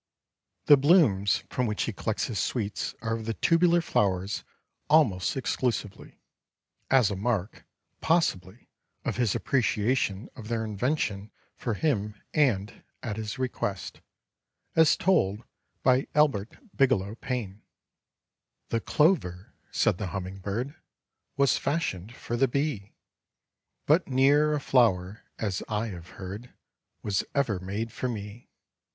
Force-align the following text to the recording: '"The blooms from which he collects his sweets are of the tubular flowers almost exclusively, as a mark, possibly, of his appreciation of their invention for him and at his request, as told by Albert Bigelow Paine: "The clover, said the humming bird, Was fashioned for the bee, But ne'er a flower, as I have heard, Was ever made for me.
'"The 0.65 0.77
blooms 0.77 1.43
from 1.51 1.67
which 1.67 1.83
he 1.83 1.93
collects 1.93 2.23
his 2.25 2.39
sweets 2.39 2.95
are 3.03 3.15
of 3.17 3.25
the 3.25 3.35
tubular 3.35 3.81
flowers 3.81 4.43
almost 4.89 5.37
exclusively, 5.37 6.17
as 6.89 7.11
a 7.11 7.15
mark, 7.15 7.67
possibly, 7.99 8.67
of 9.05 9.17
his 9.17 9.35
appreciation 9.35 10.27
of 10.35 10.47
their 10.47 10.65
invention 10.65 11.29
for 11.55 11.75
him 11.75 12.19
and 12.33 12.83
at 13.03 13.15
his 13.17 13.37
request, 13.37 14.01
as 14.75 14.97
told 14.97 15.43
by 15.83 16.07
Albert 16.15 16.57
Bigelow 16.75 17.13
Paine: 17.17 17.61
"The 18.69 18.81
clover, 18.81 19.53
said 19.69 19.99
the 19.99 20.07
humming 20.07 20.39
bird, 20.39 20.73
Was 21.37 21.59
fashioned 21.59 22.15
for 22.15 22.35
the 22.35 22.47
bee, 22.47 22.95
But 23.85 24.07
ne'er 24.07 24.53
a 24.55 24.59
flower, 24.59 25.25
as 25.37 25.61
I 25.69 25.89
have 25.89 26.07
heard, 26.17 26.51
Was 27.03 27.23
ever 27.35 27.59
made 27.59 27.91
for 27.91 28.09
me. 28.09 28.49